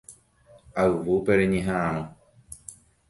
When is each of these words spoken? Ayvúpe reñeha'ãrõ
Ayvúpe 0.81 1.31
reñeha'ãrõ 1.39 2.03